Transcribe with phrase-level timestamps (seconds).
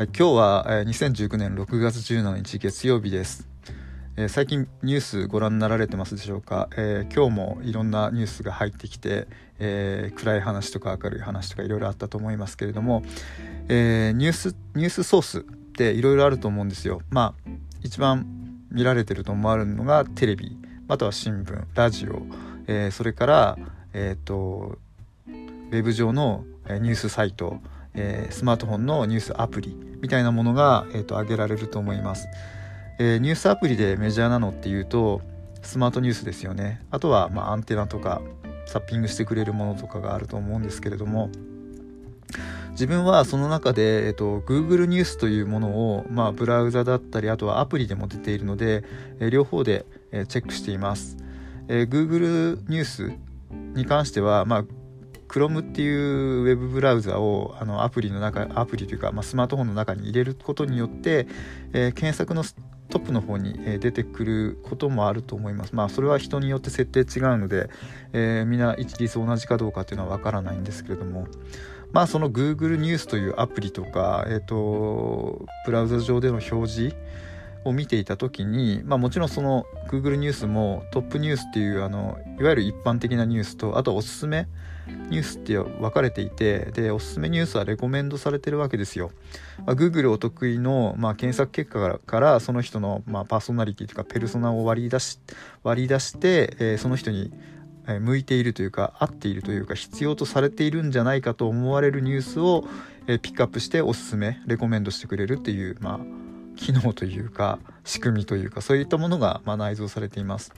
[0.00, 3.46] はい、今日は、えー、2019年6月17日月曜日です、
[4.16, 9.28] えー、最近ニュースご覧になられてますでしょうか、えー、今日もいろんなニュースが入ってきて、
[9.58, 13.02] え暗い話とか明るい話とかいろいろあったと思いますけれども、
[13.68, 17.02] えニュースニュースソースっていろいろあると思うんですよ。
[17.10, 17.50] まあ
[17.82, 18.26] 一番
[18.70, 20.56] 見られてると思われるのがテレビ
[20.88, 22.22] あとは新聞ラジオ、
[22.68, 23.58] えそれから
[23.92, 24.78] えっ、と
[25.26, 27.60] ウェブ上のニュースサイト
[27.94, 32.28] えー、スマートフォンのニュースアプリみたいなものが、えーと、挙げられると思います、
[32.98, 35.20] えー、ニュースアプリでメジャーなのっていうと
[35.62, 36.80] スマートニュースですよね。
[36.90, 38.22] あとは、まあ、アンテナとか
[38.66, 41.30] サッピングしてくれるものとかがあると思うんですけれども
[42.70, 48.84] 自分はその中で、えっと、Google ニュースというものを、まあ、ブラウザだったりあとはアプリでも出ているので、
[49.18, 51.16] えー、両方で、えー、チェックしています、
[51.68, 53.12] えー、Google ニュース
[53.74, 54.64] に関しては、まあ、
[55.30, 61.28] Chrome っていうウェブブラウザをあのアプリの中アプリというか、まあ、スマートフォンの中に入れることによって、
[61.72, 62.42] えー、検索の
[62.88, 65.76] トップの方に、出てくることもあると思います。
[65.76, 67.70] まあそれは人によって設定違うので、
[68.12, 71.28] えー、みんな一律同じかどうかっていうのはわからないんですけれども
[71.92, 76.96] まあその Google ニュースというアプリとか、えーと、ブラウザ上での表示
[77.64, 84.48] を見ていた時に、まあ、もちろんその Google ニュースもトップニュースっていうあのいわゆる一般的なニュースとあとおすすめ
[85.08, 89.12] ニュースって分かれていてでおすすめニュースはレコメンドされてるわけですよ、
[89.66, 95.18] まあ、Google お得意の、まあ、検索結果からその人の、まあ、パーソナリティというかペルソナを割り出し
[95.62, 97.32] 割り出して、えー、その人に
[97.98, 102.64] 向いているというか合っているというか必要とされているんじゃないかと思われるニュースを、
[103.06, 106.00] ピックアップしておすすめレコメンドしてくれるっていう、まあ、
[106.60, 110.52] 機能というか仕組みというかそういったものが、ま、内蔵されています。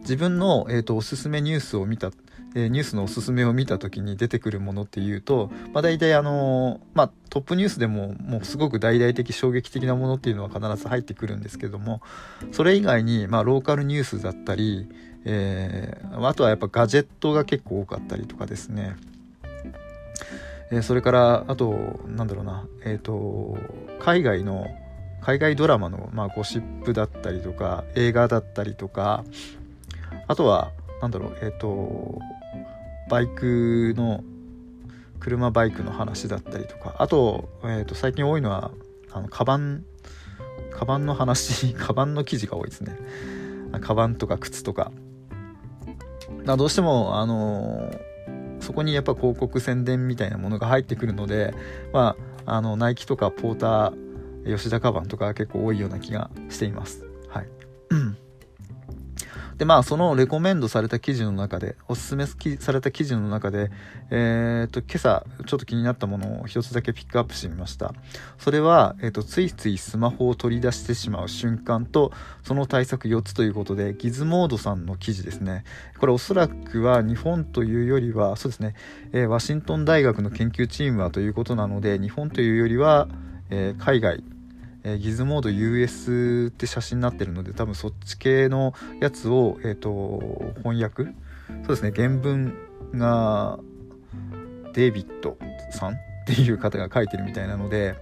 [0.00, 2.12] 自分の、えーと、おすすめニュースを見た
[2.54, 12.00] えニュースのおすすめを見た時に出てくるものっていうと、まあ、大体あのまあ、トップニュースでももうすごく大々的衝撃的なものっていうのは必ず入ってくるんですけども
[12.52, 14.88] それ以外に、まあ、ローカルニュースだったり、
[15.24, 18.96] えー、あとはやっぱガジェットが結構多かったりとかですね
[20.70, 22.66] えそれからあとなんだろうな。
[22.84, 23.56] えっ、ー、と
[24.00, 24.66] 海外の
[25.20, 29.24] 海外ドラマの、まあ、ゴシップだったりとか映画だったりとか
[30.28, 30.70] あとは
[31.02, 32.20] なんだろうえっ、ー、と
[33.08, 34.22] バイクの
[35.18, 38.70] 車バイクの話だったりとかあと,、えー、と最近多いのは
[39.12, 39.84] あのカバン
[40.70, 42.96] カバンの話 カバンの記事が多いですね。
[43.80, 44.92] カバンとか靴とか。
[46.44, 47.90] どうしてもあの
[48.60, 51.54] そこにやっぱ広告宣伝みたいなものが入ってくるので
[51.92, 57.04] まああのナイキとかポーター吉田カバンとか結構多いような気がしています。
[57.28, 57.48] はい。
[59.58, 63.70] で、まあ、そのレコメンドされた記事の中で、おすすめされた記事の中で、
[64.10, 67.94] えっ、と、今朝、ちょっと気になったものを一つだけピックアップしてみました。
[68.38, 72.12] それは、えっ、と、ついついスマホを取り出してしまう瞬間と、
[72.42, 75.64] その対策4つということで、ギズモードさんの記事ですね。
[75.98, 78.74] これおそらくは日本というよりは、そうですね、
[79.12, 83.08] えー、ワシントン大学の研究チームはということなので、日本というよりは、
[83.48, 84.24] え海外
[84.88, 91.04] え、ギズモード US って写真になってるので多分そっち系のやつを、えーと、翻訳？
[91.04, 91.10] そ
[91.64, 92.54] うですね原文
[92.94, 93.58] が
[94.72, 95.36] デイビッド
[95.72, 95.94] さん？
[95.94, 97.96] っていう方が書いてるみたいなので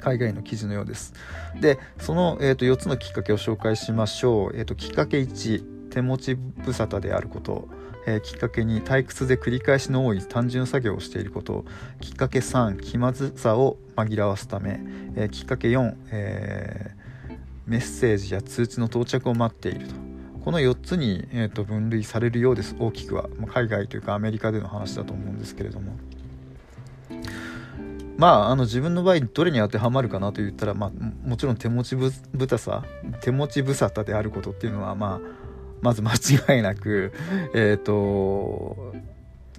[0.00, 1.12] 海外の記事のようです。
[1.60, 7.68] でその、えーと、4つのきっかけを紹介しましょう、えーときっかけ1手持ち無沙汰であること。
[8.06, 11.64] えー、きっかけに退屈で繰り返しの多い単純作業をしていること。
[12.00, 14.80] きっかけ3気まずさを紛らわすため、
[15.14, 17.36] えー、きっかけ4、えー、
[17.66, 19.94] メッセージや通知の到着を待っていると。
[20.44, 22.74] この4つに、えーと、分類されるようです。
[22.78, 25.92] 大きくは、まあ、海外というかアメリカでの話だと思うんですけれども。
[28.18, 32.84] まああの自分の場合どれに当てはまるかなと言ったら、まあ、もちろん手持ちぶぶたさ
[33.20, 35.20] 手持ち無沙汰であることっていうのはまあ
[35.82, 37.12] まず間違いなく、
[37.54, 38.94] えっ、ー、と、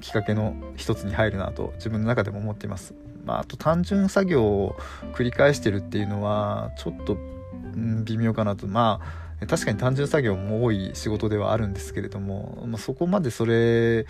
[0.02, 2.94] きっかけの一つに入るなと自分の中でも思っています。
[3.26, 4.76] まあ、あと単純作業を
[5.14, 8.68] 繰り返してるっていうのはちょっと、うん、微妙かなと。
[8.68, 14.06] まあ確かに単純作業も多い仕事ではあるんですけれども、まあ、そこまでそれ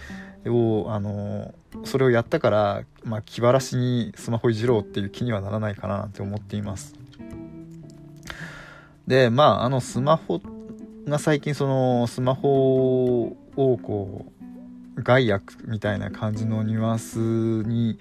[0.45, 1.53] をあの
[1.85, 6.93] それをやったから、まあ、気晴らしにスマホいじろうっていう気にはならないかななんて思っています
[9.07, 10.39] でまああのスマホ
[11.05, 14.25] が最近そのスマホをこ
[14.97, 17.99] う害悪みたいな感じのニュアンスに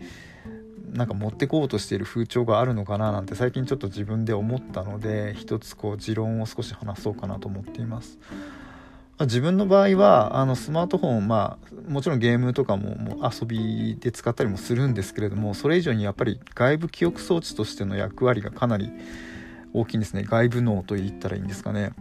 [0.92, 8.18] なんか持ってこうとしている風潮があるのかななんて最近ちょっと自分で思ったので一つこう持論を少し話そうかなと思っています。
[9.20, 18.90] 自分の場合はあのスマートフォン、まあ、もちろんゲームとかももう遊びで使ったりもするんですけれどもそれ以上にやっぱり外部記憶装置としての役割がかなり
[19.72, 21.92] 大きいんですね外部脳と言ったらいいんですかね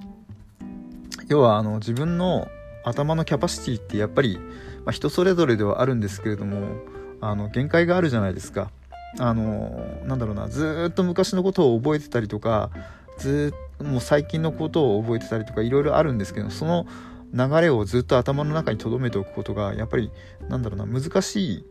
[1.32, 2.50] 要はあの自分の
[2.84, 4.38] 頭のキャパシティってやっぱり、
[4.84, 6.82] まあ、人それぞれではあるんですけれども
[7.22, 8.70] あの限界があるじゃないですか
[9.18, 12.70] あのなんだろうなずっと昔のことを覚えてたりとか
[13.18, 16.86] ずもう最近のことを覚えてたりとかいろいろあるんですけどその
[17.34, 20.12] 流れをずっと頭の中に留めておくことがやっぱり
[20.50, 21.66] なんだろうな難しい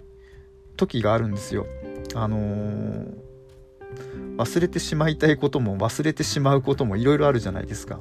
[0.78, 1.66] 時があるんですよ。
[2.14, 3.14] あのー、
[4.38, 8.00] 忘れてしまいたいことも忘れてしまうこともいろいろあるじゃないですか。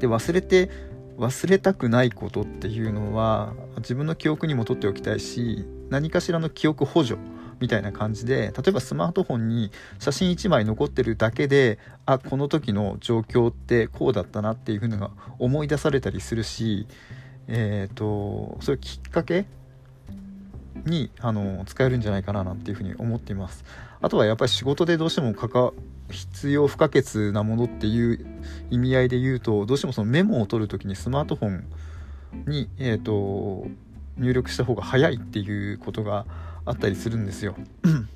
[0.00, 0.70] で忘れて
[1.16, 7.20] 忘れたくないことっていうのは自分の記憶にも取っておきたいし何かしらの記憶補助
[7.60, 14.96] みたいな感じで例えばスマートフォンに写真1枚残ってるだけであこの時の状況ってこうだったなっていうふうに
[15.38, 16.86] 思い出されたりするし
[17.48, 19.44] えっ、ー、とそういうきっかけ
[20.86, 23.64] にあの使えるんじゃないかななんていうふうに思っています。
[24.00, 25.34] あとはやっぱり仕事でどうしても
[26.10, 28.24] 必要不可欠なものっていう
[28.70, 31.64] 意味合いで言うとどうしてもそのメモを取る時にスマートフォン
[32.46, 33.66] に、えーと、
[34.16, 36.26] 入力した方が早いっていうことが
[36.64, 37.56] あったりするんですよ。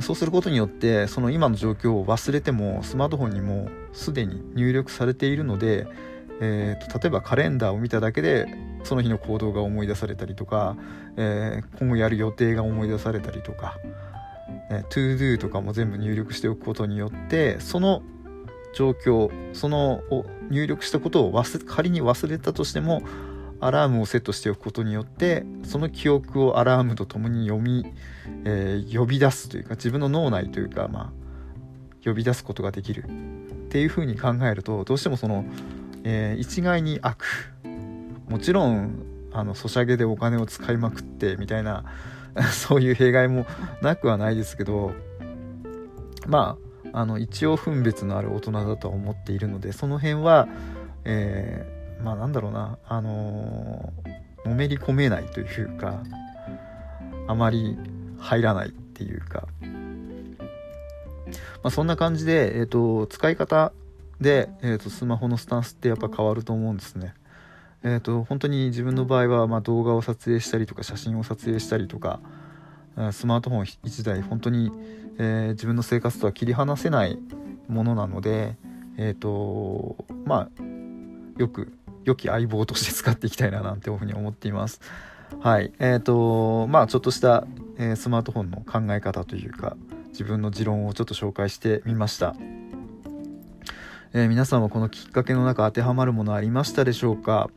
[0.00, 5.88] そうすることによってその今の状況を忘れてもスマートフォンにもすでに入力されているので、
[6.40, 8.46] えーと、例えばカレンダーを見ただけで
[8.84, 10.76] その日の行動が思い出されたりとか、
[11.16, 13.76] えー、今後やる予定が思い出されたりとか、
[14.70, 18.02] えー、ToDo とかも全部入力しておくことによってその
[18.78, 23.02] 状況そのを入力したことを忘仮に忘れたとしても
[23.58, 27.92] アラームをセットしておくことによってその記憶をアラームとともに読み、
[28.44, 31.12] えー、呼び出すというか自分の脳内というか、まあ、
[32.04, 35.44] 呼び出すことができるっていうふうに考えるとどうしてもその、
[36.04, 37.24] えー、一概に悪
[38.28, 39.02] もちろん
[39.32, 41.84] あのソシャゲでお金を使いまくってみたいな
[42.54, 43.44] そういう弊害も
[43.82, 44.92] なくはないですけど
[46.28, 50.48] まああの一応分別のある大人だとは思っているのでその辺は、
[51.04, 56.02] えーまあなんだろうなあのー、のめり込めないというか
[57.26, 57.76] あまり
[58.18, 59.70] 入らないっていうか、ま
[61.64, 63.72] あ、そんな感じで、えーと、使い方
[64.20, 67.14] で、えーと、スマホのスタンスってやっぱ変わると思うんですね。
[67.84, 72.18] えーと、本当に自分の場合は、まあ、動画を撮影したりとか写真を撮影したりとか
[73.12, 74.70] スマートフォン1台本当に、
[75.18, 77.18] えー、自分の生活とは切り離せない
[77.68, 78.56] ものなので、
[78.96, 80.62] えーとまあ、
[81.38, 81.72] よく
[82.04, 84.80] 良き相棒として使っていきたいななんていうふうに思っています。
[85.40, 85.72] はい。
[85.78, 87.46] え、ー、と、まあちょっとした、
[87.76, 89.76] えー、スマートフォンの考え方というか、
[90.08, 92.34] 自分の持論をちょっと紹介してみました。
[94.14, 97.50] えー、皆さんはこのきっかけの中当てはまるものありましたでしょうか？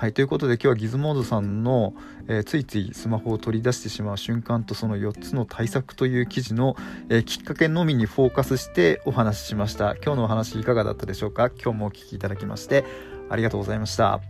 [0.00, 1.92] はい、ということで今日はギズモードさんの、
[2.26, 6.74] えー、ついついスマホを取り出してしまう瞬間とその4つの対策という記事の、
[7.10, 9.96] えー、きっかけのみにフォーカスしてお話ししました。
[9.96, 11.50] 今日のお話いかがだったでしょうか？
[11.50, 12.86] 今日もお聴きいただきまして
[13.28, 14.22] ありがとうございました。